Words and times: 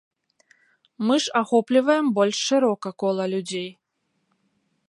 Мы 1.07 1.15
ж 1.25 1.35
ахопліваем 1.41 2.05
больш 2.21 2.37
шырока 2.49 2.89
кола 3.05 3.25
людзей. 3.35 3.69